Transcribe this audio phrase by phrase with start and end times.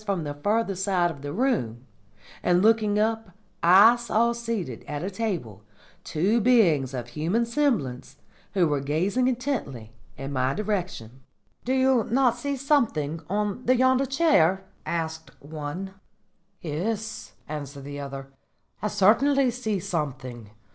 [0.03, 1.85] Suddenly I thought I heard a whispered voice from the further side of the room,
[2.41, 3.29] and looking up
[3.61, 5.61] I saw seated at a table
[6.03, 8.17] two beings of human semblance,
[8.55, 11.21] who were gazing intently in my direction.
[11.65, 15.93] "'Do you not see something on yonder chair?' asked one.
[16.61, 18.33] "'Yes,' answered the other,
[18.81, 20.49] 'I certainly see something.